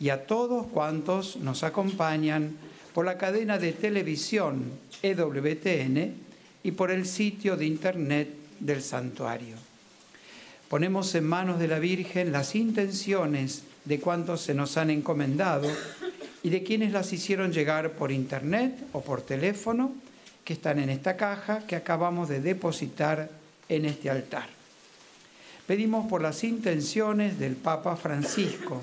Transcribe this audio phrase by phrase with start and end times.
[0.00, 2.56] y a todos cuantos nos acompañan
[2.92, 4.64] por la cadena de televisión
[5.02, 6.14] EWTN
[6.62, 8.28] y por el sitio de internet
[8.60, 9.56] del santuario.
[10.68, 15.70] Ponemos en manos de la Virgen las intenciones de cuantos se nos han encomendado
[16.42, 19.92] y de quienes las hicieron llegar por internet o por teléfono,
[20.44, 23.30] que están en esta caja que acabamos de depositar
[23.68, 24.48] en este altar.
[25.66, 28.82] Pedimos por las intenciones del Papa Francisco,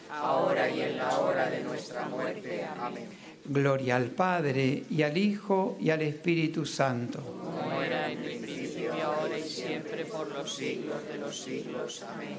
[0.11, 2.65] ahora y en la hora de nuestra muerte.
[2.79, 3.07] Amén.
[3.45, 7.21] Gloria al Padre, y al Hijo, y al Espíritu Santo.
[7.21, 12.03] Como era en el principio, ahora y siempre, por los siglos de los siglos.
[12.03, 12.37] Amén.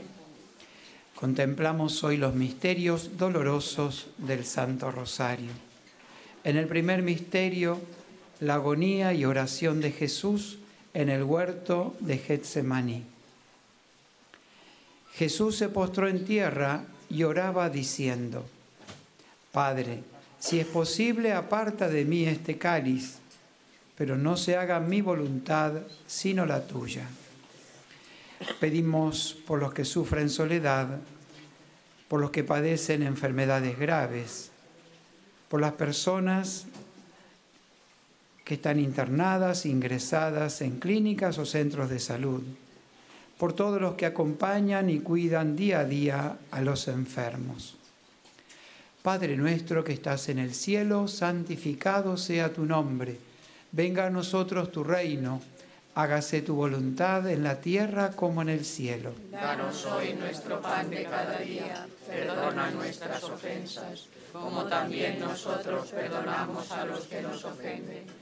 [1.16, 5.50] Contemplamos hoy los misterios dolorosos del Santo Rosario.
[6.44, 7.80] En el primer misterio,
[8.40, 10.58] la agonía y oración de Jesús
[10.94, 13.04] en el huerto de Getsemaní.
[15.14, 18.42] Jesús se postró en tierra y oraba diciendo,
[19.52, 20.02] Padre,
[20.38, 23.18] si es posible, aparta de mí este cáliz,
[23.98, 25.74] pero no se haga mi voluntad
[26.06, 27.06] sino la tuya.
[28.58, 30.88] Pedimos por los que sufren soledad,
[32.08, 34.50] por los que padecen enfermedades graves,
[35.50, 36.64] por las personas
[38.42, 42.42] que están internadas, ingresadas en clínicas o centros de salud
[43.42, 47.74] por todos los que acompañan y cuidan día a día a los enfermos.
[49.02, 53.18] Padre nuestro que estás en el cielo, santificado sea tu nombre.
[53.72, 55.42] Venga a nosotros tu reino.
[55.96, 59.12] Hágase tu voluntad en la tierra como en el cielo.
[59.32, 61.84] Danos hoy nuestro pan de cada día.
[62.06, 68.21] Perdona nuestras ofensas, como también nosotros perdonamos a los que nos ofenden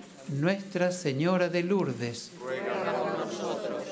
[0.31, 3.83] Nuestra Señora de Lourdes, Ruega por nosotros.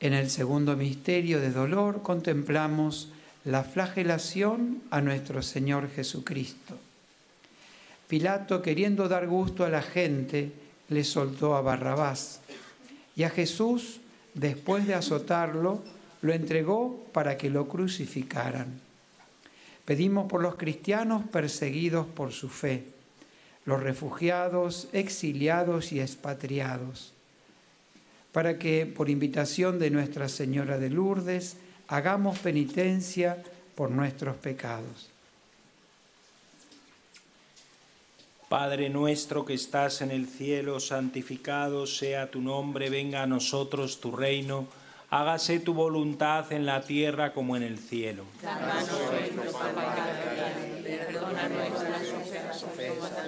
[0.00, 3.10] En el segundo misterio de dolor contemplamos
[3.44, 6.76] la flagelación a nuestro Señor Jesucristo.
[8.08, 10.50] Pilato, queriendo dar gusto a la gente,
[10.88, 12.40] le soltó a Barrabás
[13.14, 14.00] y a Jesús,
[14.34, 15.84] después de azotarlo,
[16.22, 18.87] lo entregó para que lo crucificaran.
[19.88, 22.84] Pedimos por los cristianos perseguidos por su fe,
[23.64, 27.14] los refugiados, exiliados y expatriados
[28.32, 31.56] para que, por invitación de Nuestra Señora de Lourdes,
[31.88, 33.42] hagamos penitencia
[33.74, 35.10] por nuestros pecados.
[38.48, 44.14] Padre nuestro que estás en el cielo, santificado sea tu nombre, venga a nosotros tu
[44.14, 44.68] reino,
[45.10, 48.24] hágase tu voluntad en la tierra como en el cielo.
[48.42, 50.04] Danos hoy nuestro pan de cada
[50.58, 53.22] día, perdona nuestras ofensas,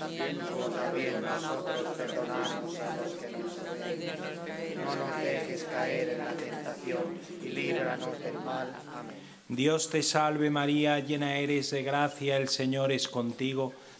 [0.51, 4.85] como también nosotros perdonamos a los que nos ofenden.
[4.85, 8.75] No nos dejes caer en la tentación y líbranos del mal.
[8.95, 9.31] Amén.
[9.49, 13.73] Dios te salve María, llena eres de gracia, el Señor es contigo.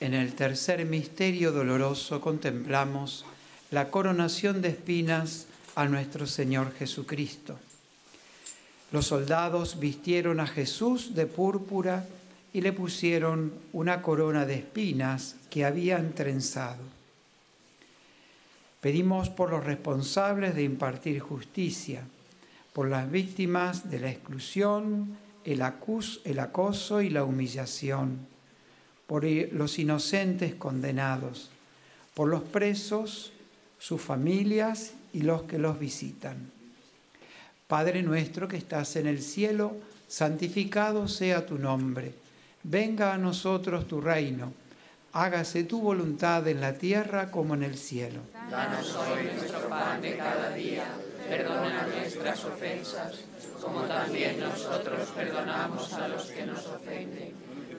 [0.00, 3.26] En el tercer misterio doloroso contemplamos
[3.70, 7.58] la coronación de espinas a nuestro Señor Jesucristo.
[8.92, 12.06] Los soldados vistieron a Jesús de púrpura
[12.54, 16.82] y le pusieron una corona de espinas que habían trenzado.
[18.80, 22.04] Pedimos por los responsables de impartir justicia,
[22.72, 28.29] por las víctimas de la exclusión, el, acus, el acoso y la humillación,
[29.10, 31.50] por los inocentes condenados,
[32.14, 33.32] por los presos,
[33.80, 36.52] sus familias y los que los visitan.
[37.66, 39.76] Padre nuestro que estás en el cielo,
[40.06, 42.14] santificado sea tu nombre.
[42.62, 44.52] Venga a nosotros tu reino.
[45.12, 48.20] Hágase tu voluntad en la tierra como en el cielo.
[48.48, 50.84] Danos hoy nuestro pan de cada día.
[51.28, 53.24] Perdona nuestras ofensas,
[53.60, 57.49] como también nosotros perdonamos a los que nos ofenden.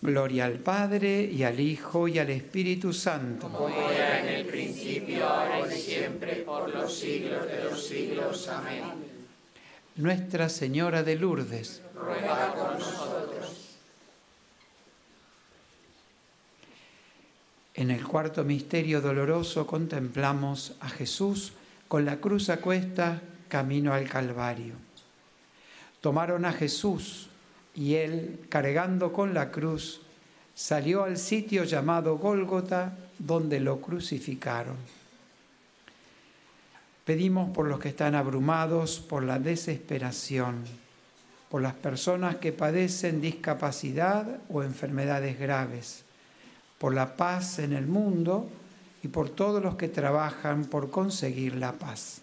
[0.00, 3.48] Gloria al Padre, y al Hijo, y al Espíritu Santo.
[3.48, 8.48] Como era en el principio, ahora y siempre, por los siglos de los siglos.
[8.48, 8.82] Amén.
[9.96, 13.78] Nuestra Señora de Lourdes, Ruega por nosotros.
[17.74, 21.52] En el cuarto misterio doloroso contemplamos a Jesús
[21.88, 24.74] con la cruz a cuesta camino al Calvario.
[26.00, 27.28] Tomaron a Jesús
[27.74, 30.02] y él, cargando con la cruz,
[30.54, 34.76] salió al sitio llamado Gólgota, donde lo crucificaron.
[37.04, 40.64] Pedimos por los que están abrumados por la desesperación,
[41.48, 46.04] por las personas que padecen discapacidad o enfermedades graves
[46.78, 48.48] por la paz en el mundo
[49.02, 52.22] y por todos los que trabajan por conseguir la paz.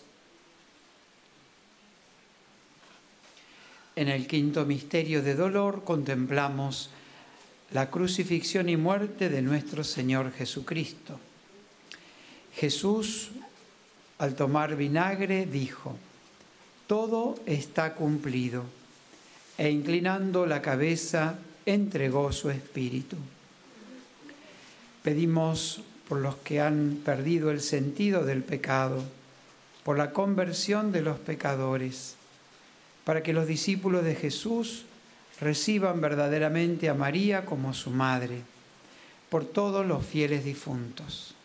[3.95, 6.89] En el quinto misterio de dolor contemplamos
[7.71, 11.19] la crucifixión y muerte de nuestro Señor Jesucristo.
[12.53, 13.31] Jesús,
[14.17, 15.97] al tomar vinagre, dijo,
[16.87, 18.63] todo está cumplido,
[19.57, 23.17] e inclinando la cabeza, entregó su espíritu.
[25.03, 29.03] Pedimos por los que han perdido el sentido del pecado,
[29.83, 32.15] por la conversión de los pecadores,
[33.11, 34.85] para que los discípulos de Jesús
[35.41, 38.41] reciban verdaderamente a María como su madre,
[39.29, 41.35] por todos los fieles difuntos.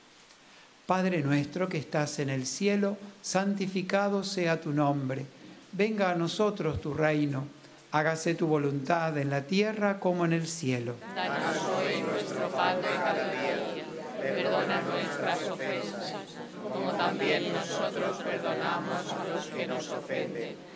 [0.86, 5.26] Padre nuestro que estás en el cielo, santificado sea tu nombre,
[5.72, 7.48] venga a nosotros tu reino,
[7.90, 10.94] hágase tu voluntad en la tierra como en el cielo.
[11.16, 13.58] Danos hoy nuestro pan de cada día,
[14.22, 16.14] perdona nuestras ofensas,
[16.72, 20.75] como también nosotros perdonamos a los que nos ofenden.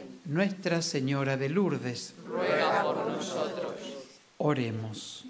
[0.25, 3.73] Nuestra Señora de Lourdes, ruega por nosotros.
[4.37, 5.25] Oremos.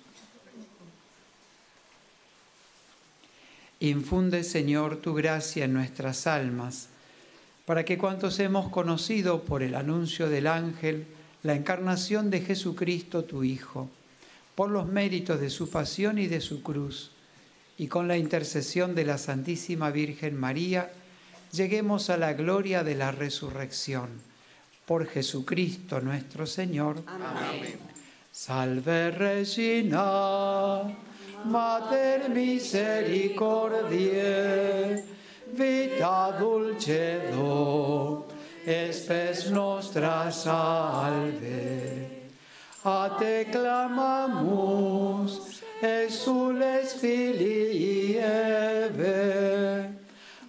[3.79, 6.89] Infunde, Señor, tu gracia en nuestras almas,
[7.65, 11.07] para que cuantos hemos conocido por el anuncio del ángel
[11.41, 13.89] la encarnación de Jesucristo, tu Hijo,
[14.55, 17.11] por los méritos de su pasión y de su cruz,
[17.77, 20.91] y con la intercesión de la Santísima Virgen María,
[21.51, 24.30] lleguemos a la gloria de la resurrección.
[24.91, 27.01] Por Jesucristo nuestro Señor.
[27.07, 27.79] Amén.
[28.29, 30.83] Salve Regina,
[31.45, 35.05] Mater misericordiae,
[35.53, 38.27] vita dulcedo,
[38.65, 42.27] espes nostra salve.
[42.83, 45.39] A te clamamus,
[45.81, 49.89] exules filii Eve,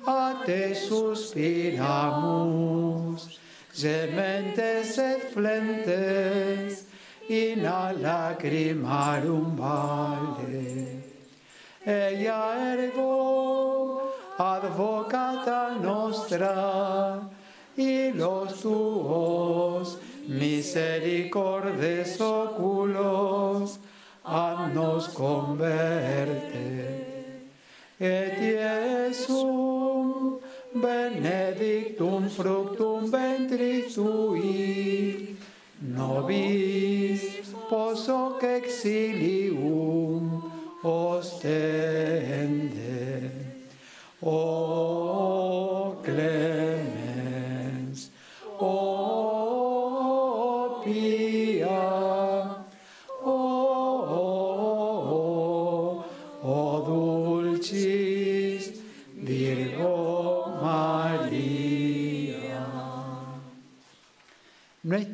[0.05, 3.32] a te suspiramus,
[3.75, 6.85] gementes et flentes,
[7.29, 11.03] in a lacrimarum vale.
[11.85, 17.21] Ella ergo, advocata nostra,
[17.77, 23.79] y los tuos misericordes oculos,
[24.75, 26.73] nos converte.
[28.01, 30.39] Et Iesum
[30.75, 32.72] benedictum fructum
[33.13, 35.37] ventris tui,
[35.81, 37.23] nobis
[37.69, 40.25] posoc exilium
[40.83, 42.01] ostende.
[44.21, 44.52] O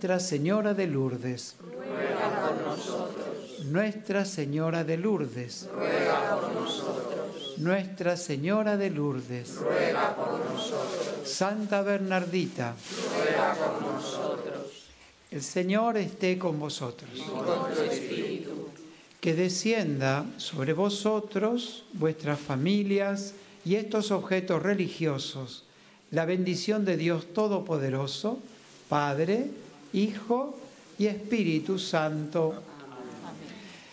[0.09, 1.57] Nuestra Señora de Lourdes.
[1.61, 3.65] Ruega nosotros.
[3.67, 5.69] Nuestra Señora de Lourdes.
[5.71, 7.59] Ruega nosotros.
[7.59, 9.57] Nuestra Señora de Lourdes.
[9.57, 10.17] Ruega
[10.51, 11.29] nosotros.
[11.29, 12.75] Santa Bernardita.
[13.19, 14.87] Ruega nosotros.
[15.31, 17.11] El Señor esté con vosotros.
[19.21, 25.65] Que descienda sobre vosotros, vuestras familias y estos objetos religiosos
[26.11, 28.39] la bendición de Dios Todopoderoso,
[28.89, 29.51] Padre,
[29.93, 30.59] Hijo
[30.99, 32.63] y Espíritu Santo.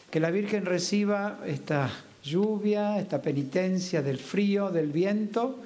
[0.09, 1.91] Que la Virgen reciba esta
[2.23, 5.59] lluvia, esta penitencia del frío, del viento,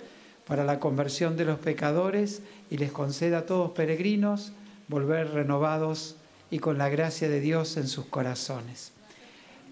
[0.47, 4.51] para la conversión de los pecadores y les conceda a todos peregrinos
[4.87, 6.15] volver renovados
[6.51, 8.91] y con la gracia de Dios en sus corazones.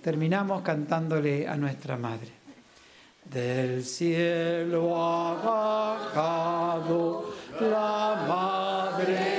[0.03, 2.29] Terminamos cantándole a nuestra Madre.
[3.25, 5.33] Del cielo ha
[6.13, 9.36] bajado la Madre